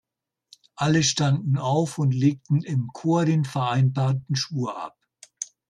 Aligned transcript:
Alle 0.77 1.03
standen 1.03 1.59
auf 1.59 1.99
und 1.99 2.11
legten 2.15 2.63
im 2.63 2.87
Chor 2.91 3.23
den 3.25 3.45
vereinbarten 3.45 4.35
Schwur 4.35 4.75
ab. 4.81 4.97